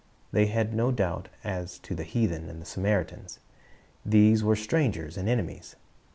[0.31, 3.37] They had no doubt as to the heathen and the Samaritans.
[4.03, 5.75] These were strangers and enemies.